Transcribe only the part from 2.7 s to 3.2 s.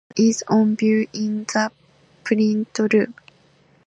room.